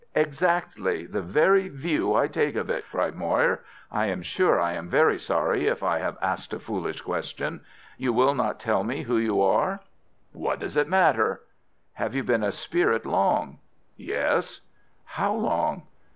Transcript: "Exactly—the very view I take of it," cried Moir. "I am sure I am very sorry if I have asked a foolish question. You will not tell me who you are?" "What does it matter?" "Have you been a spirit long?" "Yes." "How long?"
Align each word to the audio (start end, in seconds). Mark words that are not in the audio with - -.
"Exactly—the 0.15 1.21
very 1.21 1.67
view 1.69 2.15
I 2.15 2.25
take 2.27 2.55
of 2.55 2.71
it," 2.71 2.85
cried 2.89 3.13
Moir. 3.15 3.59
"I 3.91 4.07
am 4.07 4.23
sure 4.23 4.59
I 4.59 4.73
am 4.73 4.89
very 4.89 5.19
sorry 5.19 5.67
if 5.67 5.83
I 5.83 5.99
have 5.99 6.17
asked 6.23 6.53
a 6.55 6.59
foolish 6.59 7.01
question. 7.01 7.61
You 7.99 8.11
will 8.11 8.33
not 8.33 8.59
tell 8.59 8.83
me 8.83 9.03
who 9.03 9.17
you 9.19 9.43
are?" 9.43 9.81
"What 10.33 10.57
does 10.57 10.75
it 10.75 10.89
matter?" 10.89 11.43
"Have 11.93 12.15
you 12.15 12.23
been 12.23 12.43
a 12.43 12.51
spirit 12.51 13.05
long?" 13.05 13.59
"Yes." 13.95 14.61
"How 15.05 15.35
long?" 15.35 15.83